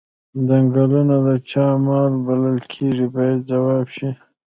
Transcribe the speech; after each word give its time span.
څنګلونه 0.47 1.15
د 1.25 1.27
چا 1.49 1.65
مال 1.85 2.13
بلل 2.25 2.57
کیږي 2.73 3.05
باید 3.15 3.39
ځواب 3.49 3.85
شي. 3.95 4.09